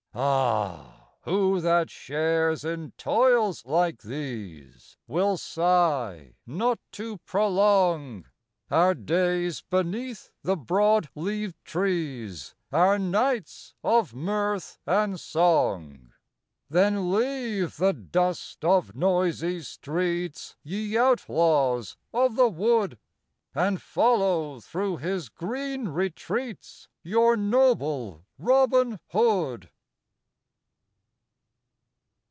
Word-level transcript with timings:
Ah, 0.13 1.11
who 1.21 1.61
that 1.61 1.89
shares 1.89 2.65
in 2.65 2.91
toils 2.97 3.65
like 3.65 4.01
these 4.01 4.97
Will 5.07 5.37
sigh 5.37 6.35
not 6.45 6.79
to 6.91 7.19
prolong 7.19 8.25
Our 8.69 8.93
days 8.93 9.61
beneath 9.61 10.29
the 10.43 10.57
broad 10.57 11.07
leaved 11.15 11.63
trees, 11.63 12.55
Our 12.73 12.99
nights 12.99 13.73
of 13.85 14.13
mirth 14.13 14.79
and 14.85 15.17
song? 15.17 16.11
Then 16.69 17.09
leave 17.13 17.77
the 17.77 17.93
dust 17.93 18.65
of 18.65 18.93
noisy 18.93 19.61
streets, 19.61 20.57
Ye 20.61 20.97
outlaws 20.97 21.95
of 22.13 22.35
the 22.35 22.49
wood, 22.49 22.99
And 23.55 23.81
follow 23.81 24.59
through 24.59 24.97
his 24.97 25.29
green 25.29 25.87
retreats 25.87 26.89
Your 27.01 27.37
noble 27.37 28.25
Robin 28.37 28.99
Hood. 29.11 29.69